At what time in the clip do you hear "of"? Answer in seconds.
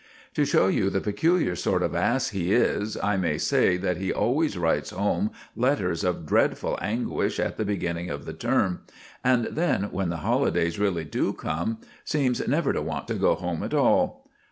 1.83-1.93, 6.03-6.25, 8.09-8.25